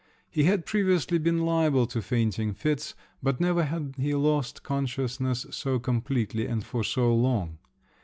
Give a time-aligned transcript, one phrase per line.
[0.31, 5.77] He had previously been liable to fainting fits; but never had he lost consciousness so
[5.77, 7.59] completely and for so long.